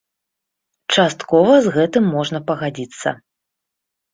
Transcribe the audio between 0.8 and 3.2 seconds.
Часткова з гэтым можна пагадзіцца.